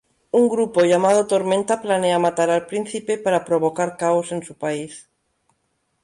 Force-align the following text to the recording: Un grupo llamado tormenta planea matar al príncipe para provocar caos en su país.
Un 0.31 0.45
grupo 0.53 0.79
llamado 0.83 1.27
tormenta 1.27 1.79
planea 1.79 2.17
matar 2.17 2.49
al 2.49 2.65
príncipe 2.65 3.19
para 3.19 3.45
provocar 3.45 3.97
caos 3.97 4.31
en 4.31 4.41
su 4.41 4.55
país. 4.55 5.07